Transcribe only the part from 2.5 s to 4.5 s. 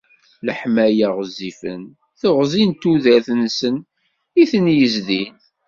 n tudert-nsen i